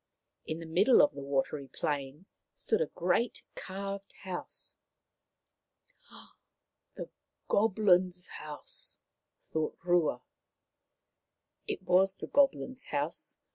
[0.47, 4.77] In the middle of the watery plain stood a great carved house."
[6.97, 7.11] The
[7.47, 8.97] Goblins' house!"
[9.51, 10.23] thought Rua.
[11.67, 13.37] It was the Goblins' house.